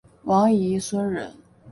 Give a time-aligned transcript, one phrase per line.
[0.23, 1.31] 王沂孙人。